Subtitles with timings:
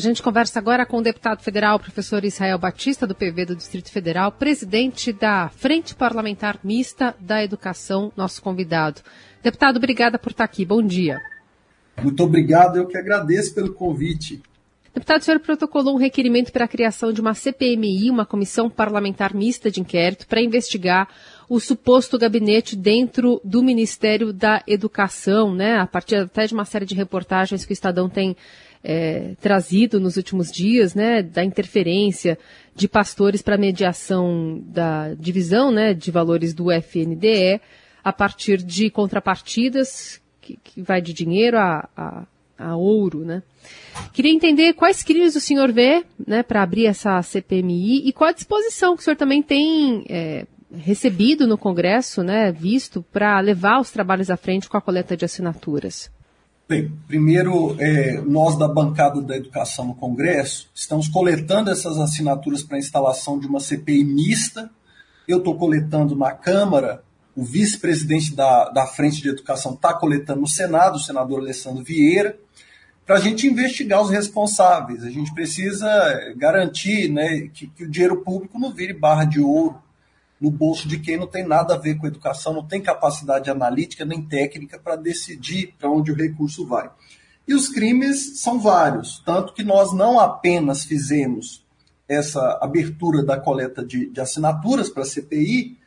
[0.00, 3.92] A gente conversa agora com o deputado federal, professor Israel Batista, do PV do Distrito
[3.92, 9.02] Federal, presidente da Frente Parlamentar Mista da Educação, nosso convidado.
[9.42, 10.64] Deputado, obrigada por estar aqui.
[10.64, 11.20] Bom dia.
[12.02, 14.40] Muito obrigado, eu que agradeço pelo convite.
[14.94, 19.34] Deputado, o senhor protocolou um requerimento para a criação de uma CPMI, uma comissão parlamentar
[19.34, 21.08] mista de inquérito, para investigar
[21.46, 25.78] o suposto gabinete dentro do Ministério da Educação, né?
[25.78, 28.34] A partir até de uma série de reportagens que o Estadão tem
[28.82, 32.38] é, trazido nos últimos dias, né, da interferência
[32.74, 37.60] de pastores para mediação da divisão, né, de valores do FNDE,
[38.02, 42.26] a partir de contrapartidas que, que vai de dinheiro a, a,
[42.58, 43.42] a, ouro, né.
[44.12, 48.34] Queria entender quais crimes o senhor vê, né, para abrir essa CPMI e qual a
[48.34, 53.90] disposição que o senhor também tem é, recebido no Congresso, né, visto para levar os
[53.90, 56.10] trabalhos à frente com a coleta de assinaturas.
[56.70, 62.76] Bem, primeiro, é, nós da bancada da educação no Congresso estamos coletando essas assinaturas para
[62.76, 64.70] a instalação de uma CPI mista.
[65.26, 67.02] Eu estou coletando na Câmara,
[67.34, 72.38] o vice-presidente da, da Frente de Educação está coletando no Senado, o senador Alessandro Vieira,
[73.04, 75.02] para a gente investigar os responsáveis.
[75.02, 75.88] A gente precisa
[76.36, 79.82] garantir né, que, que o dinheiro público não vire barra de ouro
[80.40, 84.04] no bolso de quem não tem nada a ver com educação, não tem capacidade analítica
[84.04, 86.90] nem técnica para decidir para onde o recurso vai.
[87.46, 91.64] E os crimes são vários, tanto que nós não apenas fizemos
[92.08, 95.78] essa abertura da coleta de, de assinaturas para a CPI,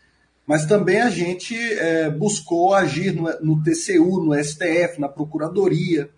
[0.45, 6.09] mas também a gente é, buscou agir no, no TCU, no STF, na Procuradoria,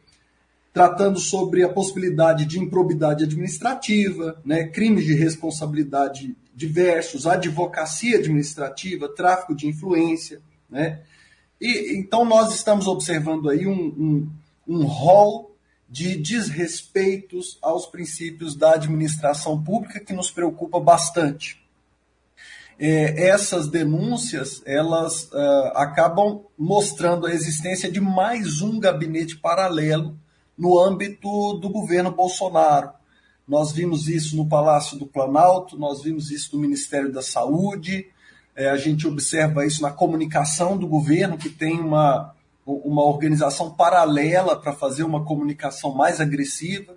[0.73, 9.53] tratando sobre a possibilidade de improbidade administrativa, né, crimes de responsabilidade diversos, advocacia administrativa, tráfico
[9.53, 10.41] de influência.
[10.69, 11.01] Né?
[11.59, 14.31] E, então, nós estamos observando aí um, um,
[14.67, 15.55] um rol
[15.89, 21.63] de desrespeitos aos princípios da administração pública que nos preocupa bastante.
[22.77, 30.19] É, essas denúncias elas uh, acabam mostrando a existência de mais um gabinete paralelo
[30.57, 32.89] no âmbito do governo Bolsonaro.
[33.47, 38.07] Nós vimos isso no Palácio do Planalto, nós vimos isso no Ministério da Saúde,
[38.55, 42.33] é, a gente observa isso na comunicação do governo, que tem uma,
[42.65, 46.95] uma organização paralela para fazer uma comunicação mais agressiva.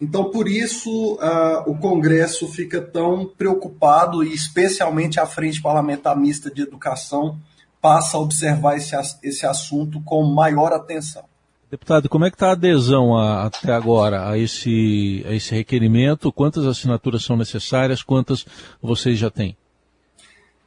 [0.00, 6.50] Então, por isso, uh, o Congresso fica tão preocupado, e especialmente a Frente Parlamentar Mista
[6.50, 7.38] de Educação
[7.80, 11.24] passa a observar esse, esse assunto com maior atenção.
[11.72, 16.30] Deputado, como é que está a adesão a, até agora a esse, a esse requerimento?
[16.30, 18.02] Quantas assinaturas são necessárias?
[18.02, 18.44] Quantas
[18.82, 19.56] vocês já têm?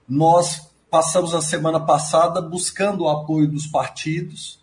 [0.10, 4.60] Nós passamos a semana passada buscando o apoio dos partidos,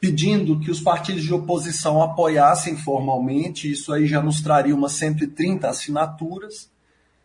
[0.00, 5.68] pedindo que os partidos de oposição apoiassem formalmente, isso aí já nos traria umas 130
[5.68, 6.68] assinaturas,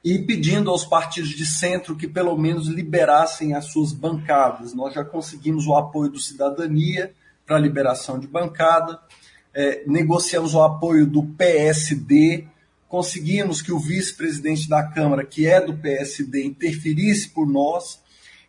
[0.05, 4.71] e pedindo aos partidos de centro que pelo menos liberassem as suas bancadas.
[4.75, 7.11] Nós já conseguimos o apoio do Cidadania
[7.51, 8.97] para liberação de bancada,
[9.53, 12.47] é, negociamos o apoio do PSD,
[12.87, 17.99] conseguimos que o vice-presidente da Câmara, que é do PSD, interferisse por nós.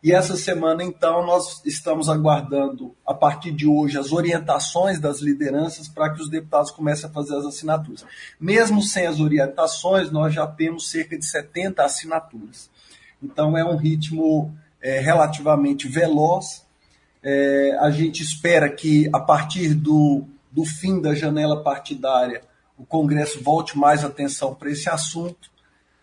[0.05, 5.89] E essa semana, então, nós estamos aguardando, a partir de hoje, as orientações das lideranças
[5.89, 8.05] para que os deputados comecem a fazer as assinaturas.
[8.39, 12.71] Mesmo sem as orientações, nós já temos cerca de 70 assinaturas.
[13.21, 16.63] Então, é um ritmo é, relativamente veloz
[17.23, 22.43] é, a gente espera que, a partir do, do fim da janela partidária,
[22.77, 25.51] o Congresso volte mais atenção para esse assunto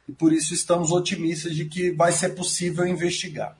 [0.07, 3.55] e por isso estamos otimistas de que vai ser possível investigar.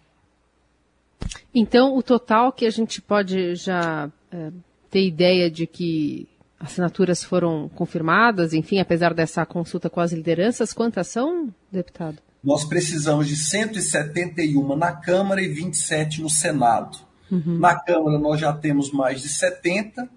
[1.54, 4.52] Então, o total que a gente pode já é,
[4.90, 6.28] ter ideia de que
[6.60, 12.18] assinaturas foram confirmadas, enfim, apesar dessa consulta com as lideranças, quantas são, deputado?
[12.44, 17.09] Nós precisamos de 171 na Câmara e 27 no Senado.
[17.32, 17.60] Uhum.
[17.60, 20.10] Na Câmara nós já temos mais de 70,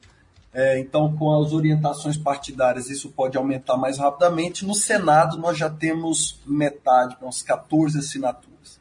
[0.55, 4.65] é, então com as orientações partidárias isso pode aumentar mais rapidamente.
[4.65, 8.81] No Senado nós já temos metade, uns 14 assinaturas.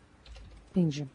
[0.71, 1.07] Entendi.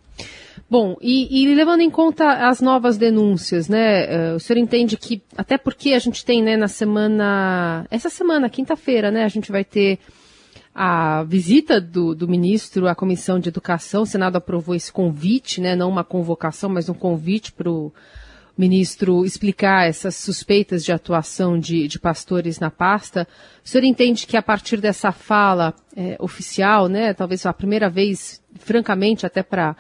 [0.69, 5.23] Bom, e, e, levando em conta as novas denúncias, né, é, o senhor entende que,
[5.37, 9.65] até porque a gente tem, né, na semana, essa semana, quinta-feira, né, a gente vai
[9.65, 10.01] ter
[10.79, 14.03] a visita do, do, ministro à Comissão de Educação.
[14.03, 17.91] O Senado aprovou esse convite, né, não uma convocação, mas um convite para o
[18.59, 23.27] ministro explicar essas suspeitas de atuação de, de, pastores na pasta.
[23.65, 28.43] O senhor entende que a partir dessa fala é, oficial, né, talvez a primeira vez,
[28.59, 29.75] francamente, até para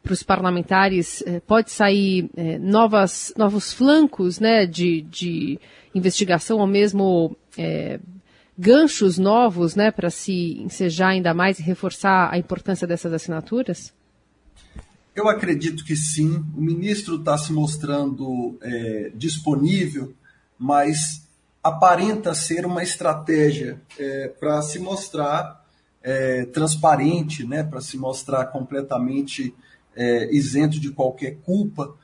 [0.00, 5.58] para os parlamentares é, pode sair é, novas, novos flancos né, de, de
[5.92, 7.98] investigação ou mesmo é,
[8.58, 13.92] ganchos novos né, para se ensejar ainda mais e reforçar a importância dessas assinaturas?
[15.14, 16.44] Eu acredito que sim.
[16.54, 20.14] O ministro está se mostrando é, disponível,
[20.58, 21.26] mas
[21.62, 25.64] aparenta ser uma estratégia é, para se mostrar
[26.02, 29.54] é, transparente, né, para se mostrar completamente
[29.96, 31.94] é, isento de qualquer culpa.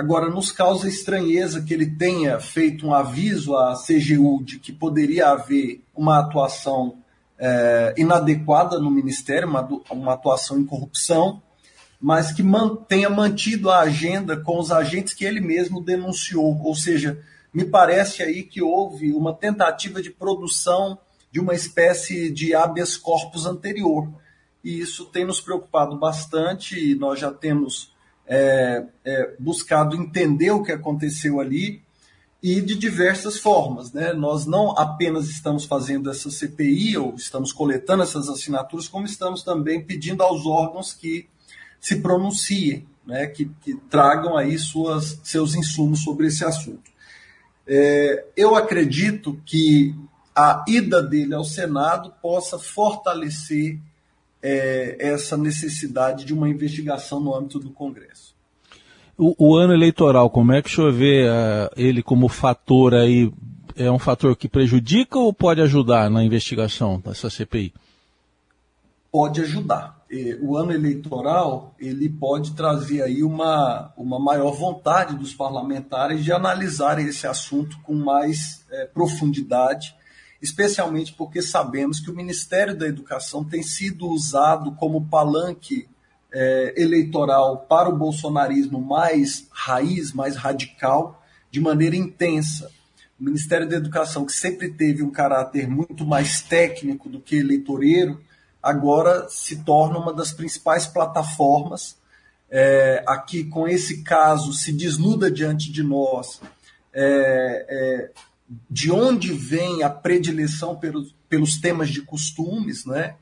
[0.00, 5.28] Agora, nos causa estranheza que ele tenha feito um aviso à CGU de que poderia
[5.28, 6.96] haver uma atuação
[7.38, 11.42] é, inadequada no Ministério, uma, uma atuação em corrupção,
[12.00, 16.58] mas que man, tenha mantido a agenda com os agentes que ele mesmo denunciou.
[16.62, 17.20] Ou seja,
[17.52, 20.98] me parece aí que houve uma tentativa de produção
[21.30, 24.08] de uma espécie de habeas corpus anterior.
[24.64, 27.92] E isso tem nos preocupado bastante, e nós já temos
[28.32, 31.82] é, é, buscado entender o que aconteceu ali
[32.40, 33.92] e de diversas formas.
[33.92, 34.12] Né?
[34.12, 39.84] Nós não apenas estamos fazendo essa CPI ou estamos coletando essas assinaturas, como estamos também
[39.84, 41.28] pedindo aos órgãos que
[41.80, 43.26] se pronunciem, né?
[43.26, 46.88] que, que tragam aí suas, seus insumos sobre esse assunto.
[47.66, 49.92] É, eu acredito que
[50.36, 53.80] a ida dele ao Senado possa fortalecer
[54.42, 58.34] é, essa necessidade de uma investigação no âmbito do Congresso.
[59.16, 63.30] O, o ano eleitoral, como é que o senhor vê uh, ele como fator aí?
[63.76, 67.72] É um fator que prejudica ou pode ajudar na investigação dessa CPI?
[69.12, 70.00] Pode ajudar.
[70.40, 76.98] O ano eleitoral ele pode trazer aí uma, uma maior vontade dos parlamentares de analisar
[76.98, 79.94] esse assunto com mais é, profundidade
[80.40, 85.88] especialmente porque sabemos que o Ministério da Educação tem sido usado como palanque
[86.32, 92.70] é, eleitoral para o bolsonarismo mais raiz, mais radical, de maneira intensa.
[93.20, 98.20] O Ministério da Educação, que sempre teve um caráter muito mais técnico do que eleitoreiro,
[98.62, 101.98] agora se torna uma das principais plataformas.
[102.48, 106.40] É, aqui, com esse caso, se desnuda diante de nós
[106.92, 108.10] é, é
[108.68, 113.14] de onde vem a predileção pelos, pelos temas de costumes, né?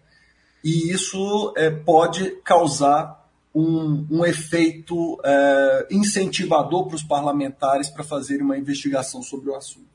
[0.65, 8.45] E isso é, pode causar um, um efeito é, incentivador para os parlamentares para fazerem
[8.45, 9.87] uma investigação sobre o assunto.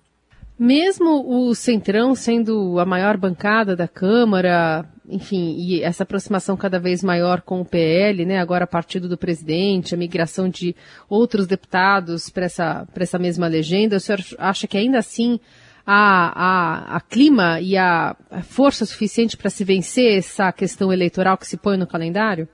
[0.57, 7.03] Mesmo o Centrão sendo a maior bancada da Câmara, enfim, e essa aproximação cada vez
[7.03, 10.75] maior com o PL, né, agora partido do presidente, a migração de
[11.07, 15.39] outros deputados para essa, essa mesma legenda, o senhor acha que ainda assim
[15.85, 21.47] há, há, há clima e a força suficiente para se vencer essa questão eleitoral que
[21.47, 22.47] se põe no calendário?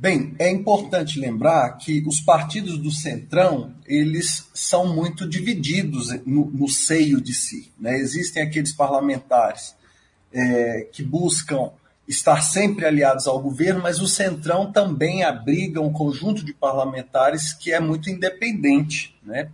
[0.00, 6.68] Bem, é importante lembrar que os partidos do Centrão, eles são muito divididos no, no
[6.68, 7.72] seio de si.
[7.78, 7.98] Né?
[7.98, 9.74] Existem aqueles parlamentares
[10.32, 11.70] é, que buscam
[12.06, 17.72] estar sempre aliados ao governo, mas o Centrão também abriga um conjunto de parlamentares que
[17.72, 19.14] é muito independente.
[19.22, 19.50] Né?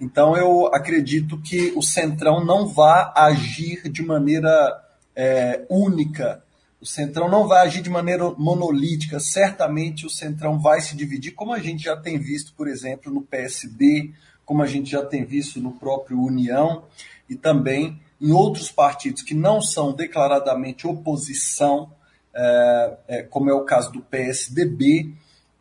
[0.00, 4.84] Então eu acredito que o Centrão não vai agir de maneira
[5.16, 6.42] é, única
[6.80, 11.52] o Centrão não vai agir de maneira monolítica, certamente o Centrão vai se dividir, como
[11.52, 14.12] a gente já tem visto, por exemplo, no PSD,
[14.44, 16.84] como a gente já tem visto no próprio União
[17.28, 21.90] e também em outros partidos que não são declaradamente oposição,
[22.34, 25.12] é, é, como é o caso do PSDB,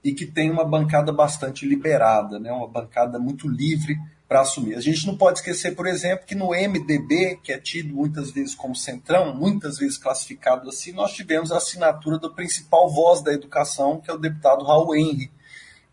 [0.03, 4.75] e que tem uma bancada bastante liberada, né, uma bancada muito livre para assumir.
[4.75, 8.53] A gente não pode esquecer, por exemplo, que no MDB, que é tido muitas vezes
[8.53, 14.01] como centrão, muitas vezes classificado assim, nós tivemos a assinatura do principal voz da educação,
[14.01, 15.31] que é o deputado Raul Henry.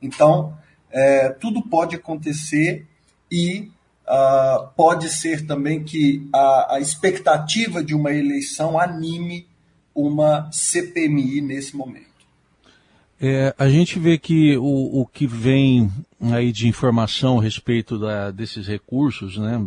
[0.03, 0.57] Então,
[0.91, 2.87] é, tudo pode acontecer
[3.31, 3.71] e
[4.07, 9.47] uh, pode ser também que a, a expectativa de uma eleição anime
[9.95, 12.15] uma CPMI nesse momento.
[13.21, 18.31] É, a gente vê que o, o que vem aí de informação a respeito da,
[18.31, 19.65] desses recursos, né,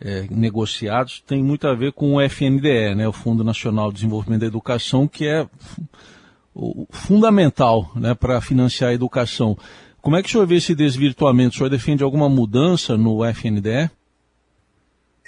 [0.00, 4.40] é, negociados, tem muito a ver com o FNDE, né, o Fundo Nacional de Desenvolvimento
[4.40, 5.48] da Educação, que é
[6.90, 9.56] fundamental né, para financiar a educação.
[10.00, 11.54] Como é que o senhor vê esse desvirtuamento?
[11.54, 13.90] O senhor defende alguma mudança no FNDE?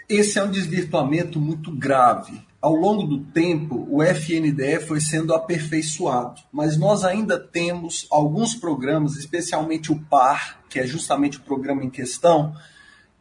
[0.09, 6.41] Esse é um desvirtuamento muito grave ao longo do tempo, o FNDE foi sendo aperfeiçoado,
[6.53, 11.91] mas nós ainda temos alguns programas, especialmente o PAR, que é justamente o programa em
[11.91, 12.55] questão,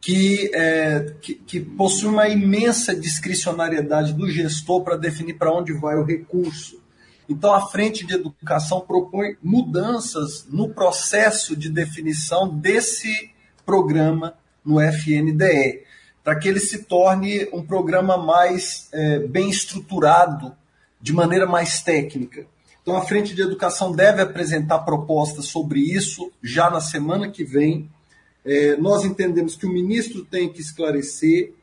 [0.00, 5.96] que, é, que, que possui uma imensa discricionariedade do gestor para definir para onde vai
[5.96, 6.80] o recurso.
[7.28, 13.30] Então, a Frente de Educação propõe mudanças no processo de definição desse
[13.64, 15.82] programa no FNDE
[16.22, 20.54] para que ele se torne um programa mais é, bem estruturado,
[21.00, 22.46] de maneira mais técnica.
[22.80, 27.90] Então, a Frente de Educação deve apresentar propostas sobre isso já na semana que vem.
[28.44, 31.54] É, nós entendemos que o ministro tem que esclarecer.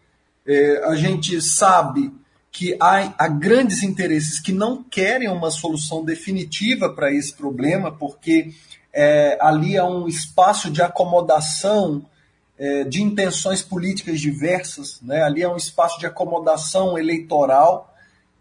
[0.46, 2.12] É, a gente sabe
[2.52, 8.54] que há, há, grandes interesses que não querem uma solução definitiva para esse problema, porque
[8.92, 12.06] é, ali há um espaço de acomodação
[12.58, 15.24] é, de intenções políticas diversas, né?
[15.24, 17.94] ali há um espaço de acomodação eleitoral,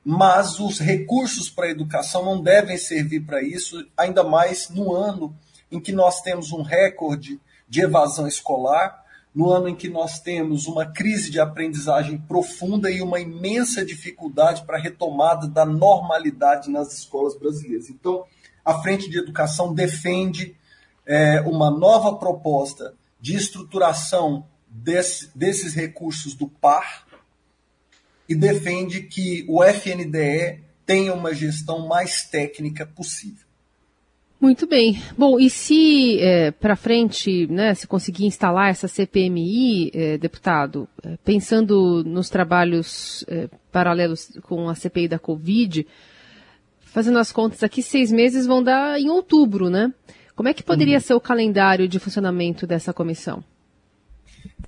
[0.04, 5.36] mas os recursos para a educação não devem servir para isso, ainda mais no ano
[5.70, 7.38] em que nós temos um recorde
[7.68, 9.04] de evasão escolar,
[9.34, 14.64] no ano em que nós temos uma crise de aprendizagem profunda e uma imensa dificuldade
[14.64, 17.88] para a retomada da normalidade nas escolas brasileiras.
[17.88, 18.24] Então,
[18.64, 20.56] a Frente de Educação defende
[21.06, 27.06] é, uma nova proposta de estruturação desse, desses recursos do PAR
[28.28, 33.47] e defende que o FNDE tenha uma gestão mais técnica possível.
[34.40, 35.02] Muito bem.
[35.16, 41.16] Bom, e se é, para frente, né, se conseguir instalar essa CPMI, é, deputado, é,
[41.24, 45.84] pensando nos trabalhos é, paralelos com a CPI da Covid,
[46.78, 49.92] fazendo as contas aqui, seis meses vão dar em outubro, né?
[50.36, 51.00] Como é que poderia uhum.
[51.00, 53.42] ser o calendário de funcionamento dessa comissão?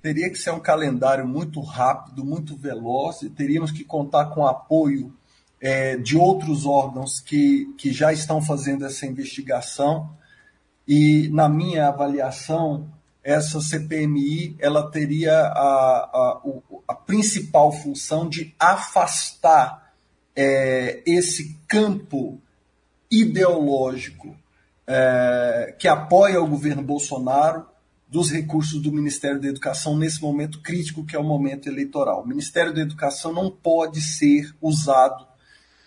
[0.03, 5.15] Teria que ser um calendário muito rápido, muito veloz, e teríamos que contar com apoio
[5.61, 10.11] é, de outros órgãos que, que já estão fazendo essa investigação.
[10.89, 12.91] E, na minha avaliação,
[13.23, 16.41] essa CPMI ela teria a, a,
[16.89, 19.93] a principal função de afastar
[20.35, 22.41] é, esse campo
[23.11, 24.35] ideológico
[24.87, 27.67] é, que apoia o governo Bolsonaro
[28.09, 32.23] dos recursos do Ministério da Educação nesse momento crítico que é o momento eleitoral.
[32.23, 35.30] O Ministério da Educação não pode ser usado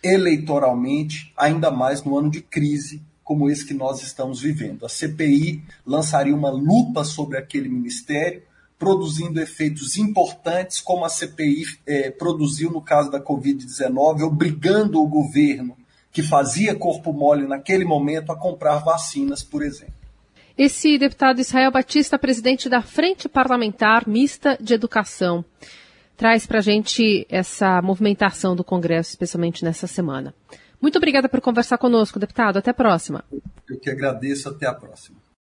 [0.03, 4.85] eleitoralmente, ainda mais no ano de crise como esse que nós estamos vivendo.
[4.85, 8.43] A CPI lançaria uma lupa sobre aquele ministério,
[8.77, 15.77] produzindo efeitos importantes, como a CPI é, produziu no caso da Covid-19, obrigando o governo
[16.11, 19.93] que fazia corpo mole naquele momento a comprar vacinas, por exemplo.
[20.55, 25.43] Esse deputado Israel Batista, presidente da Frente Parlamentar Mista de Educação
[26.15, 30.33] traz para a gente essa movimentação do Congresso, especialmente nessa semana.
[30.81, 32.57] Muito obrigada por conversar conosco, deputado.
[32.57, 33.23] Até a próxima.
[33.69, 34.49] Eu que agradeço.
[34.49, 35.22] Até a próxima.